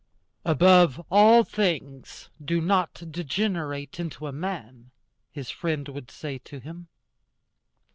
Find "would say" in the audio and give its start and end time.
5.89-6.39